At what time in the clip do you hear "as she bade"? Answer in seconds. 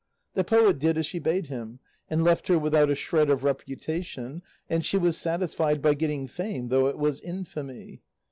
0.97-1.45